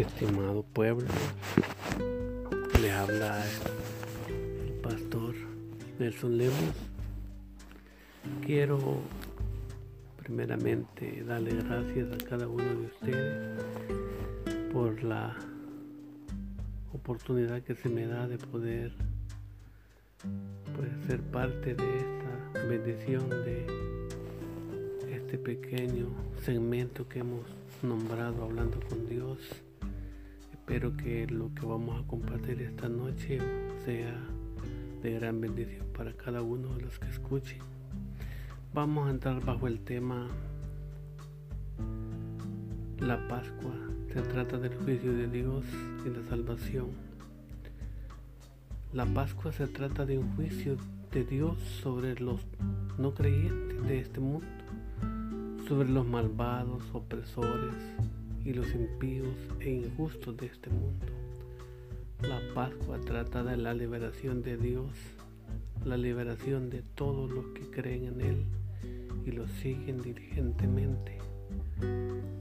[0.00, 1.06] Estimado pueblo,
[2.80, 3.44] le habla
[4.30, 5.34] el pastor
[5.98, 6.74] Nelson Lemos.
[8.46, 8.78] Quiero
[10.16, 13.62] primeramente darle gracias a cada uno de ustedes
[14.72, 15.36] por la
[16.94, 18.92] oportunidad que se me da de poder
[20.76, 23.66] pues, ser parte de esta bendición de
[25.14, 26.06] este pequeño
[26.42, 27.44] segmento que hemos
[27.82, 29.38] nombrado Hablando con Dios.
[30.70, 33.40] Espero que lo que vamos a compartir esta noche
[33.84, 34.16] sea
[35.02, 37.58] de gran bendición para cada uno de los que escuchen.
[38.72, 40.28] Vamos a entrar bajo el tema
[43.00, 43.74] La Pascua.
[44.12, 45.64] Se trata del juicio de Dios
[46.06, 46.86] y la salvación.
[48.92, 50.76] La Pascua se trata de un juicio
[51.10, 52.46] de Dios sobre los
[52.96, 54.46] no creyentes de este mundo
[55.66, 57.74] sobre los malvados, opresores
[58.44, 61.06] y los impíos e injustos de este mundo.
[62.22, 64.90] La Pascua trata de la liberación de Dios,
[65.84, 68.44] la liberación de todos los que creen en Él
[69.24, 71.18] y lo siguen diligentemente.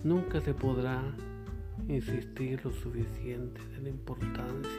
[0.03, 1.01] Nunca se podrá
[1.87, 4.69] insistir lo suficiente de la importancia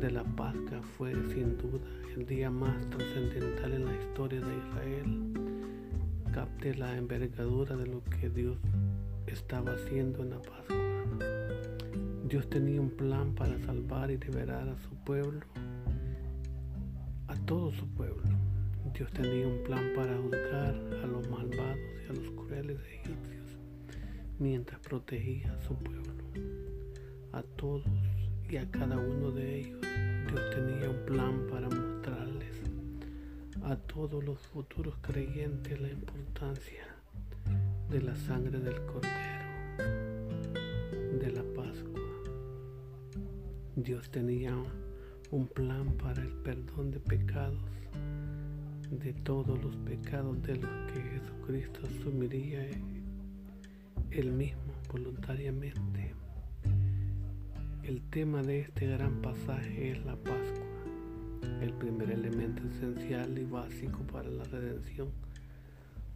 [0.00, 0.82] de la Pascua.
[0.96, 1.80] Fue sin duda
[2.16, 5.44] el día más trascendental en la historia de Israel
[6.34, 8.58] capte la envergadura de lo que Dios
[9.26, 10.76] estaba haciendo en la Pascua.
[12.28, 15.40] Dios tenía un plan para salvar y liberar a su pueblo,
[17.28, 18.22] a todo su pueblo.
[18.92, 23.58] Dios tenía un plan para juzgar a los malvados y a los crueles egipcios,
[24.38, 26.14] mientras protegía a su pueblo.
[27.32, 27.84] A todos
[28.48, 29.80] y a cada uno de ellos,
[30.28, 32.62] Dios tenía un plan para mostrarles
[33.64, 36.93] a todos los futuros creyentes la importancia
[37.90, 39.44] de la sangre del Cordero,
[41.20, 42.00] de la Pascua.
[43.76, 44.54] Dios tenía
[45.30, 47.60] un plan para el perdón de pecados,
[48.90, 52.66] de todos los pecados de los que Jesucristo asumiría
[54.10, 56.14] él mismo voluntariamente.
[57.82, 60.64] El tema de este gran pasaje es la Pascua
[61.60, 65.08] el primer elemento esencial y básico para la redención,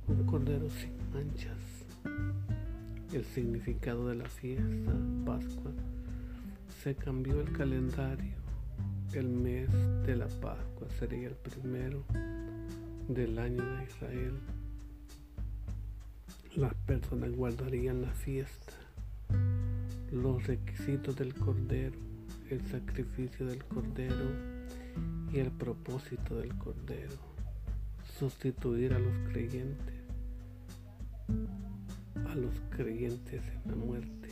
[0.08, 1.58] un cordero sin manchas.
[3.12, 4.92] El significado de la fiesta,
[5.24, 5.72] Pascua,
[6.82, 8.36] se cambió el calendario.
[9.12, 9.68] El mes
[10.06, 12.04] de la Pascua sería el primero
[13.08, 14.34] del año de Israel.
[16.56, 18.72] Las personas guardarían la fiesta,
[20.10, 21.98] los requisitos del cordero,
[22.50, 24.58] el sacrificio del cordero
[25.32, 27.16] y el propósito del Cordero,
[28.18, 29.97] sustituir a los creyentes,
[31.28, 34.28] a los creyentes en la muerte.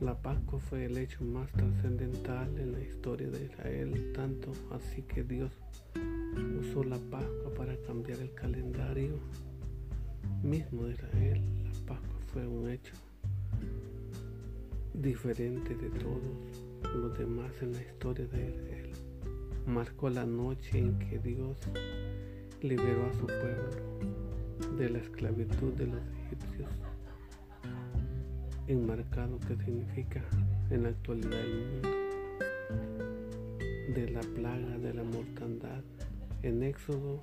[0.00, 5.22] La Pascua fue el hecho más trascendental en la historia de Israel, tanto así que
[5.22, 5.52] Dios
[6.60, 9.18] usó la Pascua para cambiar el calendario
[10.42, 11.42] mismo de Israel.
[11.64, 12.94] La Pascua fue un hecho
[14.94, 16.20] diferente de todos
[16.96, 18.90] los demás en la historia de Israel.
[19.66, 21.58] Marcó la noche en que Dios
[22.60, 24.21] liberó a su pueblo
[24.78, 26.70] de la esclavitud de los egipcios,
[28.66, 30.22] enmarcado que significa
[30.70, 31.88] en la actualidad del mundo,
[33.94, 35.82] de la plaga de la mortandad.
[36.42, 37.22] En Éxodo,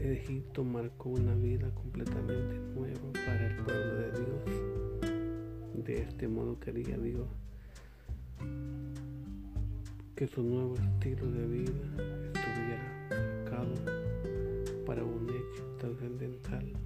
[0.00, 5.84] Egipto marcó una vida completamente nueva para el pueblo de Dios.
[5.84, 7.28] De este modo quería Dios
[10.16, 12.15] que su nuevo estilo de vida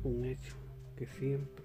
[0.03, 0.55] un hecho
[0.97, 1.65] que siempre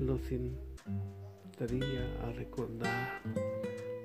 [0.00, 3.22] los invitaría a recordar.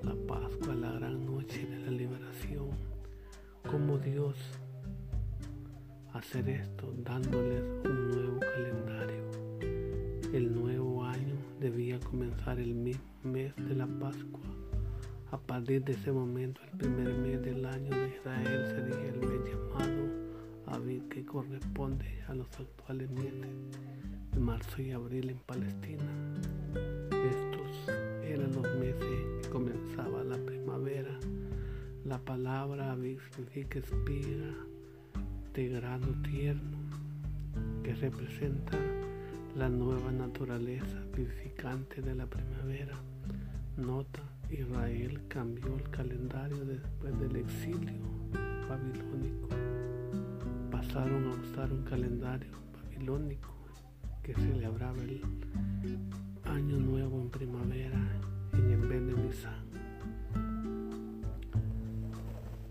[0.01, 2.71] La Pascua, la gran noche de la liberación,
[3.69, 4.35] como Dios
[6.11, 9.23] hacer esto dándoles un nuevo calendario.
[10.33, 14.41] El nuevo año debía comenzar el mismo mes de la Pascua.
[15.31, 19.49] A partir de ese momento, el primer mes del año de Israel sería el mes
[19.49, 20.22] llamado
[20.73, 23.47] Abid, que corresponde a los actuales meses
[24.31, 26.03] de marzo y abril en Palestina.
[27.11, 27.93] Estos
[28.23, 31.11] eran los meses que comenzaba la primavera.
[32.05, 34.51] La palabra Abid significa espiga
[35.53, 36.77] de grano tierno,
[37.83, 38.79] que representa
[39.55, 42.99] la nueva naturaleza vivificante de la primavera.
[43.77, 48.01] Nota Israel cambió el calendario después del exilio
[48.67, 49.62] babilónico.
[50.87, 53.49] Pasaron a usar un calendario babilónico
[54.21, 55.21] que celebraba el
[56.43, 57.99] año nuevo en primavera
[58.51, 59.63] en el.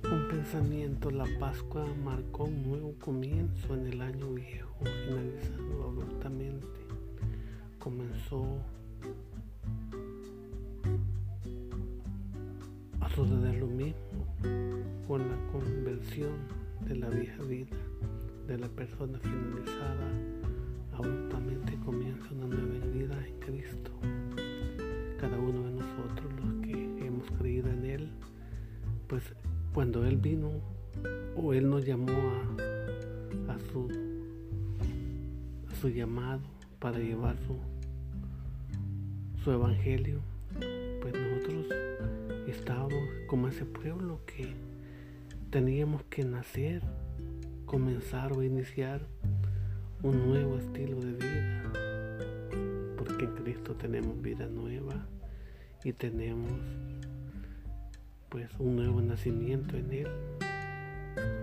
[0.04, 6.66] Un pensamiento, la Pascua marcó un nuevo comienzo en el año viejo, finalizando abruptamente.
[7.78, 8.44] Comenzó
[13.00, 14.26] a suceder lo mismo
[15.08, 17.76] con la conversión de la vieja vida
[18.46, 20.10] de la persona finalizada.
[20.92, 23.90] Abruptamente comienza una nueva vida en Cristo.
[25.18, 28.08] Cada uno de nosotros, los que hemos creído en Él,
[29.06, 29.22] pues
[29.72, 30.50] cuando Él vino
[31.36, 32.12] o Él nos llamó
[33.48, 33.88] a, su,
[35.88, 36.42] llamado
[36.78, 37.36] para llevar
[39.42, 40.20] su evangelio,
[41.00, 41.66] pues nosotros
[42.46, 44.71] estábamos como ese pueblo que
[45.52, 46.80] teníamos que nacer,
[47.66, 49.02] comenzar o iniciar
[50.02, 51.72] un nuevo estilo de vida,
[52.96, 55.06] porque en Cristo tenemos vida nueva
[55.84, 56.58] y tenemos
[58.30, 60.08] pues un nuevo nacimiento en Él.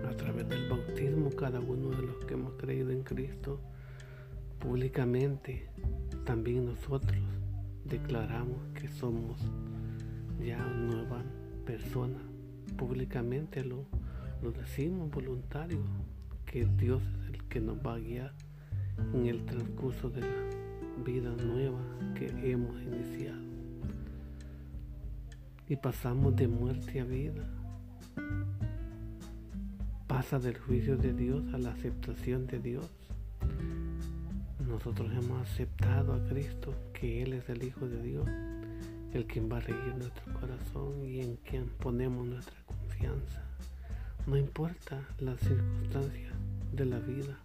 [0.04, 3.60] A través del bautismo, cada uno de los que hemos creído en Cristo,
[4.58, 5.68] públicamente,
[6.24, 7.16] también nosotros
[7.84, 9.40] declaramos que somos
[10.44, 11.22] ya nueva
[11.64, 12.18] persona.
[12.76, 13.84] Públicamente lo,
[14.42, 15.82] lo decimos voluntario,
[16.46, 18.32] que Dios es el que nos va a guiar
[19.14, 21.80] en el transcurso de la vida nueva
[22.14, 23.50] que hemos iniciado
[25.70, 27.44] y pasamos de muerte a vida.
[30.08, 32.90] Pasa del juicio de Dios a la aceptación de Dios.
[34.66, 38.26] Nosotros hemos aceptado a Cristo, que Él es el Hijo de Dios,
[39.14, 43.49] el quien va a regir nuestro corazón y en quien ponemos nuestra confianza.
[44.26, 46.32] No importa las circunstancias
[46.72, 47.38] de la vida,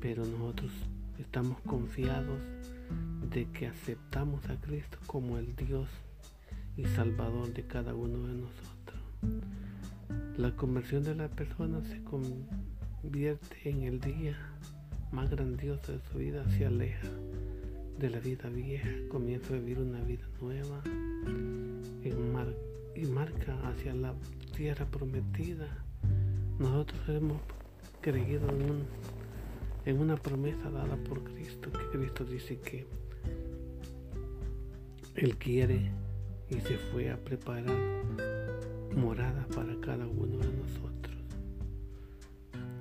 [0.00, 0.70] pero nosotros
[1.18, 2.38] estamos confiados
[3.30, 5.88] de que aceptamos a Cristo como el Dios
[6.76, 9.00] y salvador de cada uno de nosotros.
[10.36, 14.36] La conversión de la persona se convierte en el día
[15.12, 17.08] más grandioso de su vida, se aleja
[17.98, 20.82] de la vida vieja, comienza a vivir una vida nueva
[22.94, 24.14] y marca hacia la
[24.56, 25.81] tierra prometida.
[26.58, 27.40] Nosotros hemos
[28.00, 28.48] creído
[29.84, 32.86] en, una promesa dada por Cristo, que Cristo dice que
[35.16, 35.90] Él quiere
[36.50, 37.76] y se fue a preparar
[38.94, 41.16] morada para cada uno de nosotros.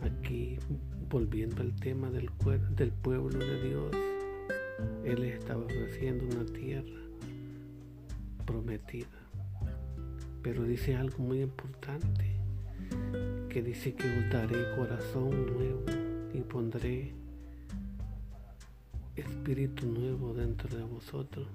[0.03, 0.57] Aquí,
[1.09, 2.29] volviendo al tema del
[2.91, 3.91] pueblo de Dios,
[5.06, 7.01] Él estaba ofreciendo una tierra
[8.45, 9.07] prometida.
[10.41, 12.31] Pero dice algo muy importante,
[13.51, 15.83] que dice que os daré corazón nuevo
[16.33, 17.12] y pondré
[19.18, 21.48] espíritu nuevo dentro de vosotros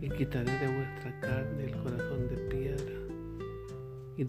[0.00, 2.94] y quitaré de vuestra carne el corazón de piedra
[4.16, 4.22] y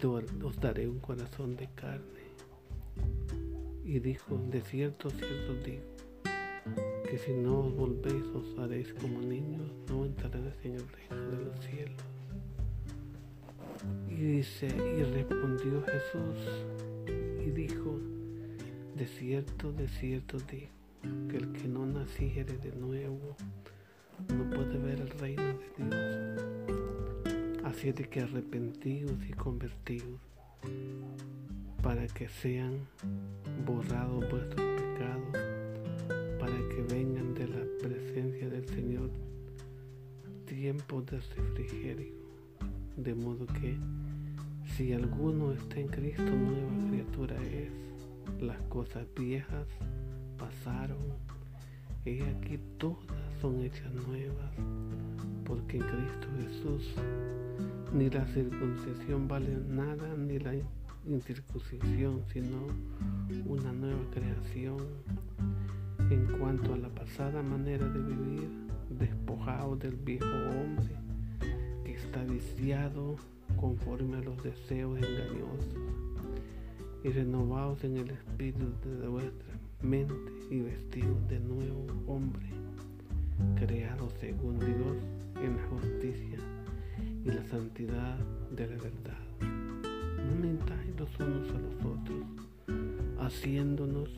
[0.43, 2.25] os daré un corazón de carne.
[3.85, 5.83] Y dijo, de cierto, cierto digo,
[7.07, 11.45] que si no os volvéis os haréis como niños, no entraréis en el reino de
[11.45, 12.18] los cielos.
[14.09, 16.65] Y dice, y respondió Jesús
[17.45, 17.99] y dijo,
[18.95, 20.69] de cierto, de cierto digo,
[21.29, 23.35] que el que no naciere de nuevo,
[24.27, 25.43] no puede ver el reino
[25.77, 26.43] de Dios.
[27.63, 30.19] Así de que arrepentidos y convertidos
[31.81, 32.87] para que sean
[33.65, 35.37] borrados vuestros pecados,
[36.39, 39.09] para que vengan de la presencia del Señor
[40.45, 42.28] tiempos de refrigerio.
[43.03, 43.77] De modo que
[44.75, 47.71] si alguno está en Cristo, nueva criatura es.
[48.41, 49.67] Las cosas viejas
[50.37, 50.97] pasaron.
[52.03, 52.99] He aquí todas
[53.39, 54.51] son hechas nuevas,
[55.45, 56.93] porque en Cristo Jesús
[57.93, 60.55] ni la circuncisión vale nada, ni la
[61.07, 62.67] incircuncisión, sino
[63.45, 64.77] una nueva creación.
[66.09, 68.49] En cuanto a la pasada manera de vivir,
[68.89, 70.98] despojados del viejo hombre
[72.09, 73.17] está viciado
[73.61, 75.75] conforme a los deseos engañosos
[77.03, 80.15] y renovados en el espíritu de vuestra mente
[80.49, 82.47] y vestidos de nuevo hombre
[83.57, 84.97] creado según Dios
[85.35, 86.39] en la justicia
[87.23, 88.17] y la santidad
[88.55, 89.19] de la verdad.
[89.41, 92.25] No mentáis los unos a los otros,
[93.19, 94.09] haciéndonos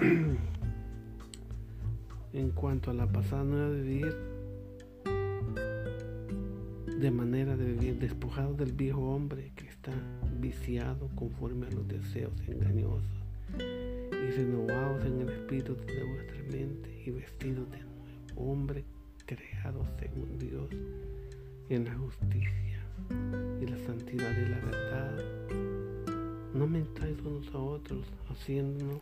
[2.32, 4.29] en cuanto a la pasada nueva de vivir,
[7.00, 9.92] de manera de vivir despojado del viejo hombre que está
[10.38, 13.08] viciado conforme a los deseos engañosos
[13.58, 17.90] y renovados en el espíritu de vuestra mente y vestidos de nuevo
[18.52, 18.84] hombre
[19.24, 20.68] creado según Dios
[21.70, 22.84] en la justicia
[23.62, 25.24] y la santidad y la verdad.
[26.52, 29.00] No mentáis unos a otros, haciéndonos,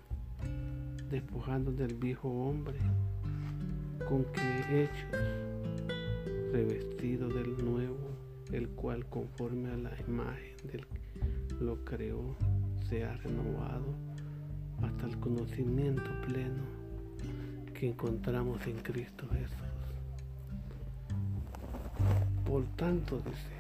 [1.11, 2.79] despojando del viejo hombre,
[4.09, 5.21] con que hechos,
[6.53, 7.38] revestido del nuevo, el
[8.81, 10.87] cual conforme a la imagen del
[11.61, 12.37] lo creó,
[12.89, 13.95] se ha renovado
[14.83, 16.63] hasta el conocimiento pleno
[17.75, 19.57] que encontramos en Cristo Jesús.
[22.47, 23.59] Por tanto, dice,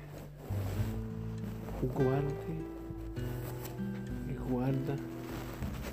[1.83, 2.35] guarde
[4.31, 4.97] y guarda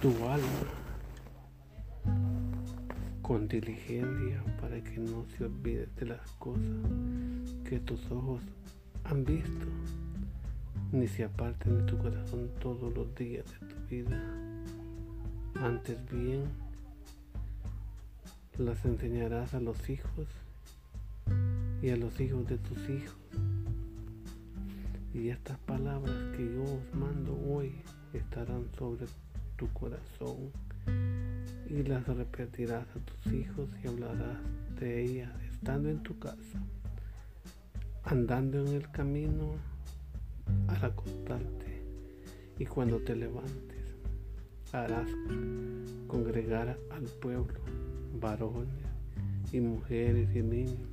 [0.02, 0.86] tu alma
[3.24, 6.62] con diligencia para que no se olvide de las cosas
[7.68, 8.44] que tus ojos
[9.06, 9.68] han visto,
[10.92, 14.22] ni se aparten de tu corazón todos los días de tu vida.
[15.56, 16.44] Antes bien,
[18.58, 20.28] las enseñarás a los hijos
[21.82, 23.18] y a los hijos de tus hijos.
[25.14, 27.74] Y estas palabras que yo os mando hoy
[28.14, 29.06] estarán sobre
[29.56, 30.52] tu corazón
[31.70, 34.38] y las repetirás a tus hijos y hablarás
[34.80, 36.60] de ellas estando en tu casa,
[38.06, 39.56] andando en el camino
[40.68, 41.82] al acostarte
[42.60, 43.84] y cuando te levantes
[44.72, 45.10] harás
[46.08, 47.60] congregar al pueblo,
[48.20, 48.70] varones
[49.52, 50.90] y mujeres y niños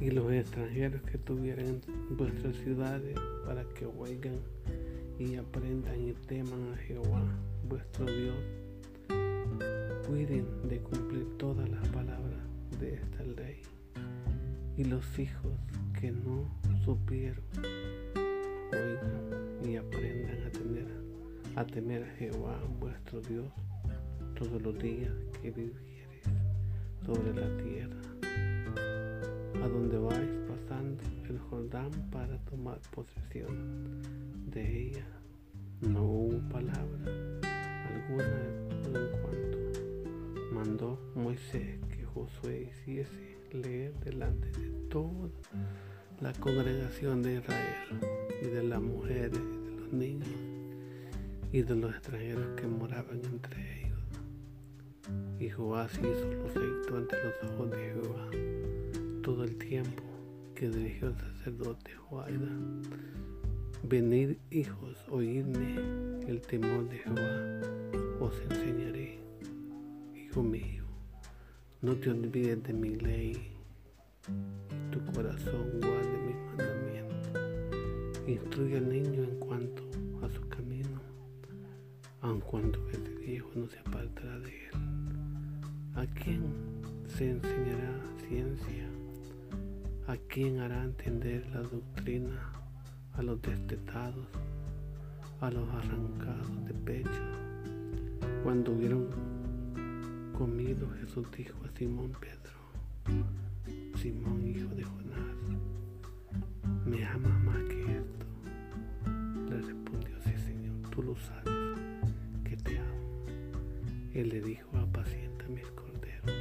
[0.00, 4.38] y los extranjeros que tuvieran vuestras ciudades para que oigan
[5.18, 7.22] y aprendan y teman a Jehová,
[7.68, 8.36] vuestro Dios.
[10.06, 12.40] Cuiden de cumplir todas las palabras
[12.80, 13.62] de esta ley.
[14.76, 15.52] Y los hijos
[16.00, 16.50] que no
[16.84, 17.44] supieron,
[18.72, 21.04] oigan y aprendan a tener
[21.56, 23.46] a temer a Jehová, vuestro Dios,
[24.36, 26.24] todos los días que vivieres
[27.06, 28.00] sobre la tierra
[29.62, 34.02] a donde vais pasando el Jordán para tomar posesión
[34.50, 35.06] de ella.
[35.80, 37.12] No hubo palabra
[37.86, 38.24] alguna
[38.84, 39.58] en cuanto
[40.52, 45.30] mandó Moisés que Josué hiciese leer delante de toda
[46.20, 48.00] la congregación de Israel
[48.42, 50.28] y de las mujeres y de los niños
[51.52, 53.98] y de los extranjeros que moraban entre ellos.
[55.38, 56.56] Y Jehová se hizo los
[56.94, 58.30] ante los ojos de Jehová
[59.22, 60.02] todo el tiempo
[60.54, 62.50] que dirigió el sacerdote Joaida.
[63.82, 65.76] Venid hijos, oídme
[66.28, 67.60] el temor de Jehová,
[68.20, 69.18] os enseñaré.
[70.14, 70.83] Hijo mío,
[71.84, 73.52] no te olvides de mi ley
[74.26, 78.26] y tu corazón guarde mis mandamientos.
[78.26, 79.82] Instruye al niño en cuanto
[80.22, 80.98] a su camino,
[82.22, 84.72] aun cuando este viejo no se apartará de él.
[85.94, 86.44] ¿A quién
[87.06, 88.88] se enseñará ciencia?
[90.06, 92.50] ¿A quién hará entender la doctrina
[93.12, 94.26] a los destetados,
[95.42, 97.22] a los arrancados de pecho?
[98.42, 99.33] Cuando hubieron
[100.36, 103.24] comido, Jesús dijo a Simón Pedro,
[103.96, 105.36] Simón hijo de Jonás,
[106.84, 108.26] ¿me amas más que esto?
[109.48, 111.78] Le respondió, sí Señor, tú lo sabes
[112.44, 113.26] que te amo.
[114.12, 116.32] Él le dijo, apacienta mis corderos,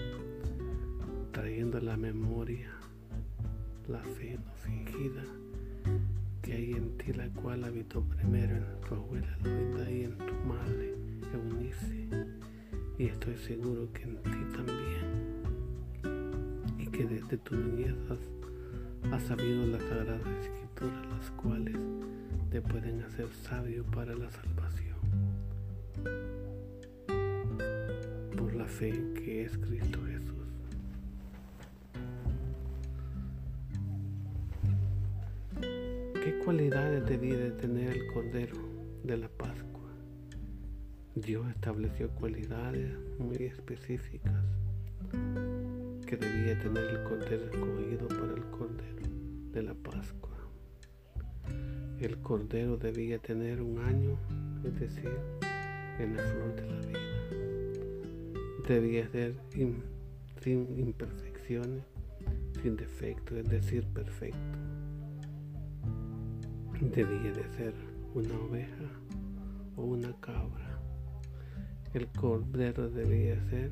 [1.32, 2.72] trayendo la memoria
[3.88, 5.24] la fe no fingida
[6.42, 9.38] que hay en ti, la cual habitó primero en tu abuela
[9.90, 10.96] y en tu madre
[11.34, 12.08] Eunice,
[12.98, 15.34] y estoy seguro que en ti también,
[16.78, 17.96] y que desde tu niñez
[19.12, 21.76] has, sabido las sagradas escrituras, las cuales
[22.52, 24.98] te pueden hacer sabio para la salvación.
[28.38, 30.34] Por la fe que es Cristo Jesús.
[36.24, 38.58] ¿Qué cualidades debía de tener el Cordero
[39.04, 39.33] de la?
[41.26, 44.44] Dios estableció cualidades muy específicas
[46.06, 49.08] que debía tener el Cordero escogido para el Cordero
[49.52, 50.38] de la Pascua.
[52.00, 54.18] El Cordero debía tener un año,
[54.64, 55.12] es decir,
[56.00, 57.00] en la flor de la vida.
[58.68, 59.36] Debía ser
[60.42, 61.84] sin imperfecciones,
[62.62, 64.38] sin defectos, es decir, perfecto
[66.92, 67.74] debía de ser
[68.14, 68.90] una oveja
[69.78, 70.63] o una cabra.
[71.94, 73.72] El cordero debía ser,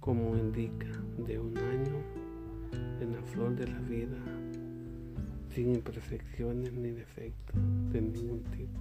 [0.00, 0.90] como indica,
[1.26, 1.94] de un año
[3.00, 4.18] en la flor de la vida,
[5.54, 7.56] sin imperfecciones ni defectos
[7.90, 8.80] de ningún tipo.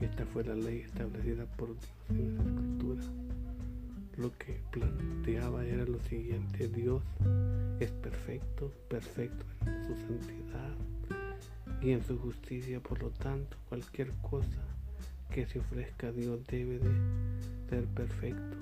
[0.00, 3.02] Esta fue la ley establecida por Dios en la escritura.
[4.16, 7.04] Lo que planteaba era lo siguiente, Dios
[7.78, 10.74] es perfecto, perfecto en su santidad
[11.80, 14.60] y en su justicia, por lo tanto cualquier cosa
[15.30, 16.90] que se ofrezca a Dios debe de
[17.68, 18.56] ser perfecto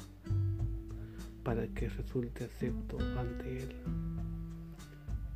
[1.42, 3.74] para que resulte acepto ante Él.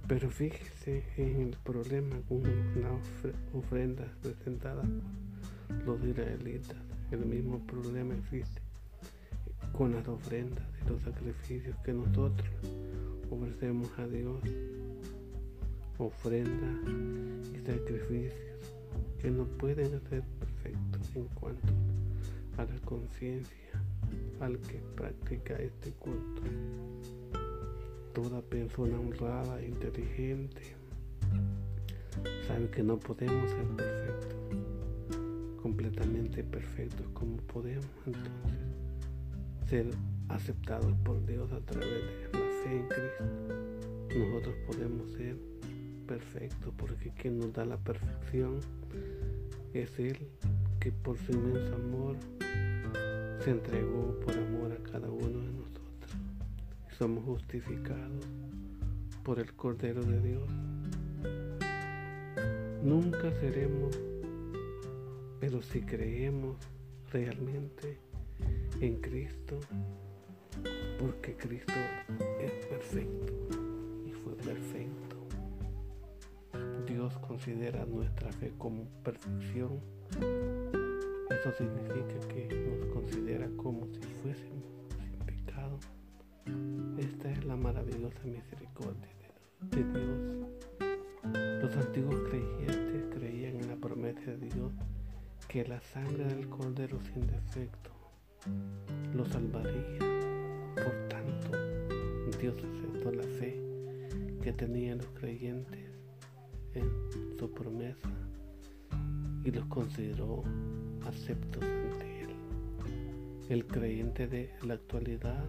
[0.07, 4.87] Pero fíjese en el problema con las ofrendas presentadas
[5.87, 6.77] por los israelitas.
[7.11, 8.61] El mismo problema existe
[9.73, 12.51] con las ofrendas y los sacrificios que nosotros
[13.31, 14.39] ofrecemos a Dios.
[15.97, 16.77] Ofrendas
[17.55, 18.35] y sacrificios
[19.21, 20.52] que no pueden perfectos
[21.15, 21.73] en cuanto
[22.59, 23.83] a la conciencia
[24.41, 26.43] al que practica este culto
[28.13, 30.77] toda persona honrada e inteligente
[32.47, 34.37] sabe que no podemos ser perfectos,
[35.63, 38.33] completamente perfectos como podemos entonces
[39.67, 39.87] ser
[40.29, 44.19] aceptados por Dios a través de la fe en Cristo.
[44.19, 45.37] Nosotros podemos ser
[46.07, 48.61] perfectos porque quien nos da la perfección
[49.73, 50.19] es Él
[50.83, 52.17] que por su inmenso amor
[53.45, 55.63] se entregó por amor a cada uno de nosotros
[57.03, 58.27] somos justificados
[59.25, 60.49] por el Cordero de Dios.
[62.83, 63.99] Nunca seremos,
[65.41, 66.57] pero si creemos
[67.11, 67.99] realmente
[68.81, 69.59] en Cristo,
[71.01, 71.73] porque Cristo
[72.41, 73.33] es perfecto
[74.07, 75.17] y fue perfecto.
[76.87, 79.81] Dios considera nuestra fe como perfección.
[80.21, 84.73] Eso significa que nos considera como si fuésemos
[86.99, 89.09] esta es la maravillosa misericordia
[89.71, 91.63] de Dios.
[91.63, 94.73] Los antiguos creyentes creían en la promesa de Dios
[95.49, 97.91] que la sangre del cordero sin defecto
[99.15, 99.99] lo salvaría.
[100.75, 103.61] Por tanto, Dios aceptó la fe
[104.43, 105.91] que tenían los creyentes
[106.75, 106.91] en
[107.39, 108.11] su promesa
[109.45, 110.45] y los consideró
[111.07, 112.31] aceptos ante Él.
[113.49, 115.45] El creyente de la actualidad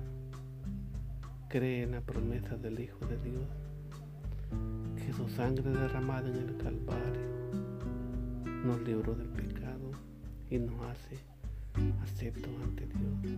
[1.49, 3.47] cree en la promesa del Hijo de Dios,
[4.97, 7.34] que su sangre derramada en el Calvario
[8.65, 9.91] nos libró del pecado
[10.49, 11.19] y nos hace
[12.01, 13.38] aceptos ante Dios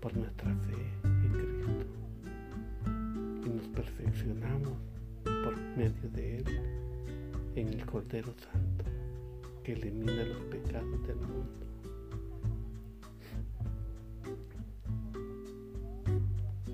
[0.00, 1.68] por nuestra fe en Cristo.
[3.44, 4.72] Y nos perfeccionamos
[5.24, 6.60] por medio de Él
[7.56, 8.73] en el Cordero Santo
[9.64, 11.64] que elimina los pecados del mundo.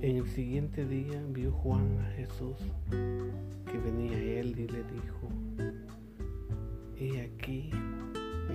[0.02, 2.56] En el siguiente día vio Juan a Jesús
[2.90, 5.28] que venía a él y le dijo,
[6.98, 7.70] he aquí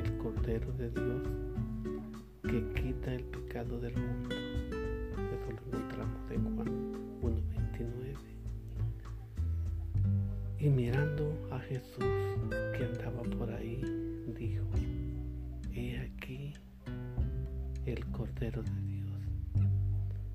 [0.03, 1.21] el Cordero de Dios
[2.43, 4.35] que quita el pecado del mundo.
[4.35, 8.15] Eso lo encontramos en Juan 1.29.
[10.59, 12.03] Y mirando a Jesús
[12.77, 13.94] que andaba por ahí,
[14.47, 14.65] dijo,
[15.73, 16.53] he aquí
[17.85, 19.05] el Cordero de Dios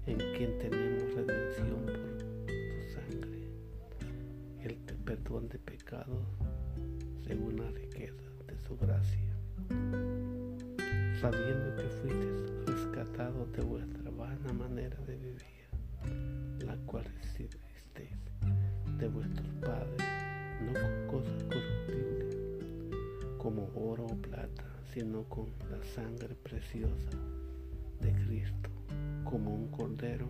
[0.07, 2.19] en quien tenemos redención por
[2.75, 3.39] su sangre,
[4.65, 6.27] el perdón de pecados
[7.25, 9.33] según la riqueza de su gracia,
[11.21, 18.19] sabiendo que fuisteis rescatados de vuestra vana manera de vivir, la cual recibisteis
[18.99, 20.05] de vuestros padres,
[20.67, 22.30] no con cosas corruptibles,
[23.51, 27.11] como oro o plata, sino con la sangre preciosa
[28.01, 28.71] de Cristo
[29.25, 30.29] como un cordero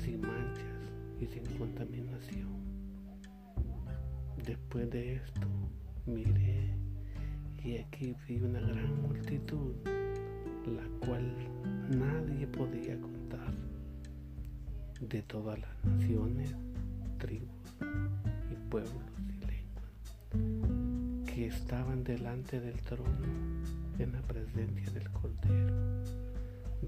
[0.00, 2.54] sin manchas y sin contaminación.
[4.46, 5.48] Después de esto
[6.06, 6.76] miré
[7.64, 9.74] y aquí vi una gran multitud,
[10.66, 11.34] la cual
[11.90, 13.52] nadie podía contar,
[15.00, 16.54] de todas las naciones,
[17.18, 17.76] tribus
[18.52, 19.03] y pueblos
[21.46, 23.26] estaban delante del trono
[23.98, 25.94] en la presencia del Cordero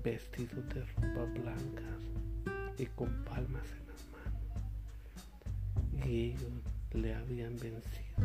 [0.02, 2.00] vestidos de ropa blancas
[2.78, 6.06] y con palmas en las manos.
[6.06, 6.52] Y ellos
[6.92, 8.16] le habían vencido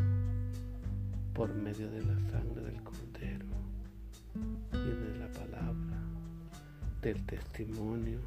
[1.34, 3.46] por medio de la sangre del cordero
[4.72, 5.98] y de la palabra
[7.00, 8.20] del testimonio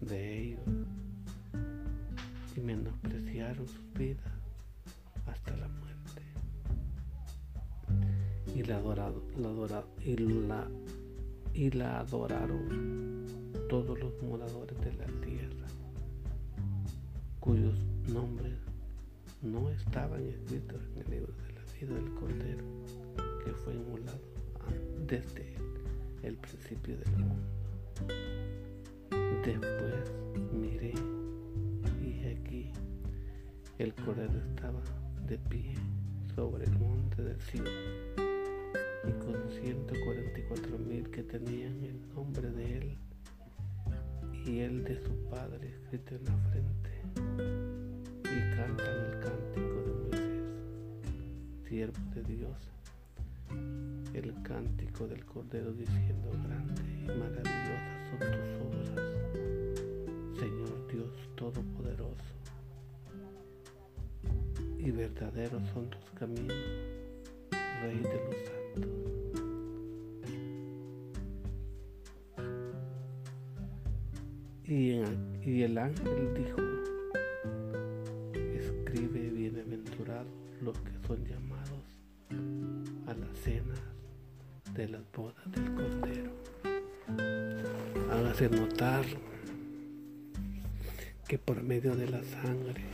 [0.00, 0.60] de ellos
[2.56, 4.35] y menospreciaron sus vidas
[5.56, 6.22] la muerte
[8.54, 10.68] y la, adorado, la, y la,
[11.54, 13.26] y la adoraron
[13.68, 15.66] todos los moradores de la tierra,
[17.40, 17.78] cuyos
[18.08, 18.54] nombres
[19.42, 22.64] no estaban escritos en el libro de la sido el Cordero
[23.44, 24.20] que fue inmolado
[25.06, 25.54] desde
[26.22, 27.42] el principio del mundo.
[29.44, 30.12] Después
[30.52, 30.94] miré
[32.02, 32.72] y aquí
[33.78, 34.80] el Cordero estaba
[35.26, 35.74] de pie
[36.36, 37.68] sobre el monte del cielo
[39.08, 42.96] y con 144 mil que tenían el nombre de él
[44.44, 46.90] y el de su padre escrito en la frente
[48.22, 50.44] y cantan el cántico de Moisés,
[51.68, 52.56] siervo de Dios,
[54.14, 58.90] el cántico del Cordero diciendo grande y maravillosas son tus obras,
[60.38, 62.45] Señor Dios Todopoderoso,
[64.86, 66.56] y verdaderos son tus caminos,
[67.82, 68.92] Rey de los santos.
[74.64, 76.60] Y, el ángel dijo,
[78.54, 80.28] escribe bienaventurados
[80.60, 81.82] los que son llamados
[83.08, 83.80] a las cenas
[84.72, 86.30] de las bodas del Cordero.
[88.12, 89.04] Hágase notar
[91.26, 92.84] que por medio de la sangre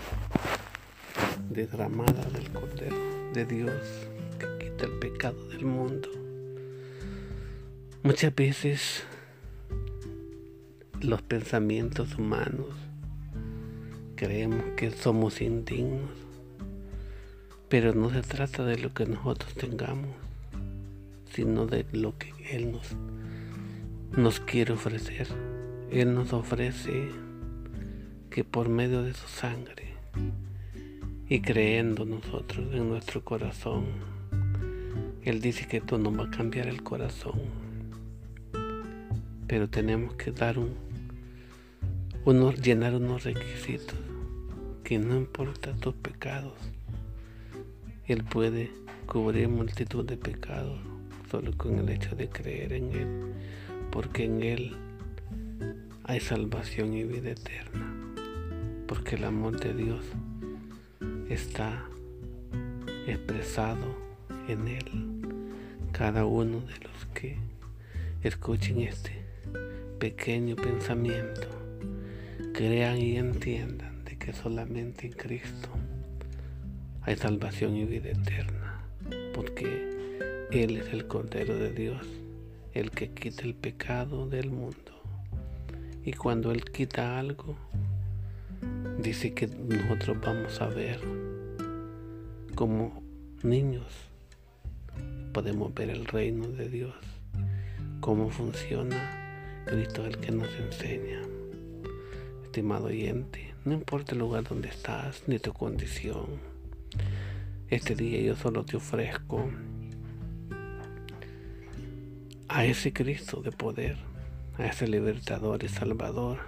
[1.53, 2.97] derramada del Cordero
[3.33, 3.73] de Dios
[4.39, 6.09] que quita el pecado del mundo,
[8.03, 9.05] muchas veces
[11.01, 12.69] los pensamientos humanos.
[14.17, 16.11] Creemos que somos indignos,
[17.69, 20.15] pero no se trata de lo que nosotros tengamos,
[21.33, 22.95] sino de lo que Él nos,
[24.17, 25.27] nos quiere ofrecer.
[25.91, 27.11] Él nos ofrece
[28.31, 29.95] que por medio de su sangre
[31.33, 33.87] y creyendo nosotros en nuestro corazón,
[35.23, 37.41] Él dice que tú no va a cambiar el corazón,
[39.47, 40.75] pero tenemos que dar un
[42.27, 43.97] unos, llenar unos requisitos
[44.85, 46.53] que no importa tus pecados,
[48.07, 48.71] Él puede
[49.07, 50.79] cubrir multitud de pecados
[51.31, 53.33] solo con el hecho de creer en Él,
[53.91, 54.77] porque en Él
[56.05, 57.91] hay salvación y vida eterna,
[58.87, 60.05] porque el amor de Dios
[61.33, 61.85] está
[63.07, 63.97] expresado
[64.49, 64.85] en Él.
[65.93, 67.39] Cada uno de los que
[68.23, 69.13] escuchen este
[69.99, 71.49] pequeño pensamiento
[72.53, 75.69] crean y entiendan de que solamente en Cristo
[77.03, 78.85] hay salvación y vida eterna,
[79.35, 82.07] porque Él es el Cordero de Dios,
[82.75, 84.77] el que quita el pecado del mundo.
[86.05, 87.57] Y cuando Él quita algo,
[89.03, 91.01] dice que nosotros vamos a ver
[92.55, 93.03] como
[93.43, 93.87] niños,
[95.33, 96.95] podemos ver el reino de Dios,
[98.01, 101.21] cómo funciona Cristo el que nos enseña
[102.45, 106.27] estimado oyente, no importa el lugar donde estás ni tu condición.
[107.69, 109.51] Este día yo solo te ofrezco
[112.49, 113.97] a ese Cristo de poder,
[114.59, 116.41] a ese libertador y salvador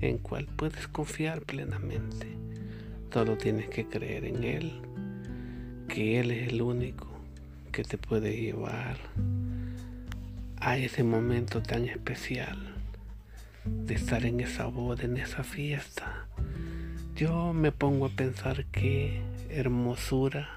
[0.00, 2.26] en cual puedes confiar plenamente.
[3.12, 4.72] Solo tienes que creer en Él,
[5.88, 7.06] que Él es el único
[7.72, 8.96] que te puede llevar
[10.60, 12.58] a ese momento tan especial
[13.64, 16.26] de estar en esa boda, en esa fiesta.
[17.14, 20.48] Yo me pongo a pensar qué hermosura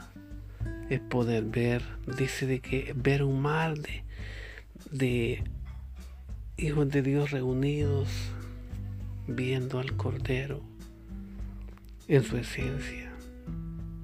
[0.90, 1.84] es poder ver,
[2.18, 4.04] dice de que ver un mar de,
[4.92, 5.44] de
[6.58, 8.10] hijos de Dios reunidos,
[9.36, 10.62] viendo al Cordero
[12.08, 13.12] en su esencia.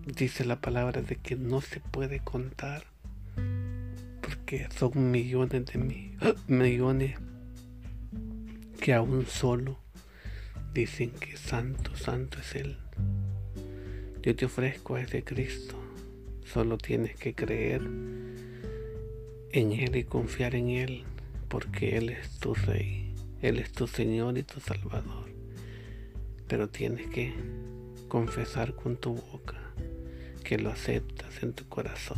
[0.05, 2.83] Dice la palabra de que no se puede contar,
[4.21, 6.13] porque son millones de
[6.47, 7.15] millones
[8.79, 9.79] que aún solo
[10.73, 12.77] dicen que santo, santo es Él.
[14.21, 15.75] Yo te ofrezco a ese Cristo.
[16.45, 17.81] Solo tienes que creer
[19.51, 21.03] en Él y confiar en Él,
[21.47, 23.04] porque Él es tu Rey,
[23.45, 25.29] Él es tu Señor y tu Salvador.
[26.47, 27.31] Pero tienes que
[28.07, 29.59] confesar con tu boca
[30.43, 32.17] que lo aceptas en tu corazón.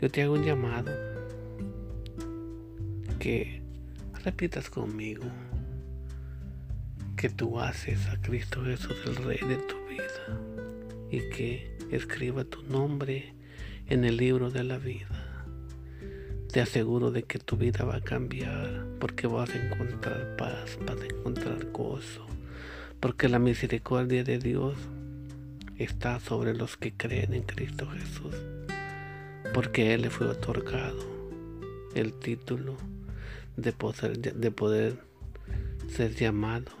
[0.00, 0.90] Yo te hago un llamado
[3.18, 3.60] que
[4.24, 5.24] repitas conmigo
[7.18, 10.40] que tú haces a Cristo Jesús el Rey de tu vida
[11.10, 13.34] y que escriba tu nombre
[13.88, 15.29] en el libro de la vida.
[16.52, 21.00] Te aseguro de que tu vida va a cambiar porque vas a encontrar paz, vas
[21.00, 22.26] a encontrar gozo,
[22.98, 24.74] porque la misericordia de Dios
[25.78, 28.34] está sobre los que creen en Cristo Jesús,
[29.54, 30.98] porque Él le fue otorgado
[31.94, 32.76] el título
[33.56, 34.98] de poder, de poder
[35.88, 36.72] ser llamado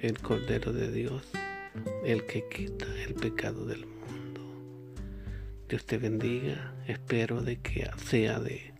[0.00, 1.22] el Cordero de Dios,
[2.04, 4.42] el que quita el pecado del mundo.
[5.66, 6.74] Dios te bendiga.
[6.86, 8.77] Espero de que sea de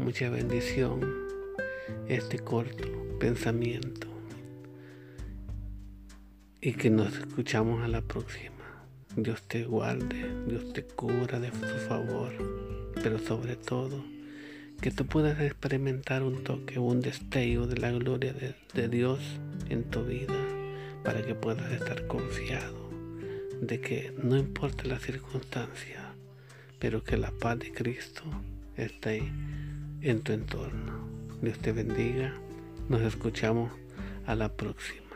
[0.00, 1.00] mucha bendición
[2.08, 4.08] este corto pensamiento.
[6.60, 8.86] Y que nos escuchamos a la próxima.
[9.16, 12.32] Dios te guarde, Dios te cura de su favor,
[13.02, 14.04] pero sobre todo
[14.80, 19.20] que tú puedas experimentar un toque, un destello de la gloria de, de Dios
[19.68, 20.38] en tu vida
[21.04, 22.90] para que puedas estar confiado
[23.60, 26.14] de que no importa la circunstancia,
[26.78, 28.22] pero que la paz de Cristo
[28.76, 29.30] esté
[30.02, 30.92] en tu entorno.
[31.42, 32.32] Dios te bendiga.
[32.88, 33.70] Nos escuchamos
[34.26, 35.09] a la próxima.